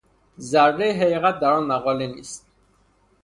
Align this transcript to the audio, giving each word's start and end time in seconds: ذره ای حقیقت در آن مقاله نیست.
ذره 0.39 0.85
ای 0.85 0.91
حقیقت 0.91 1.39
در 1.39 1.51
آن 1.51 1.63
مقاله 1.63 2.07
نیست. 2.07 2.47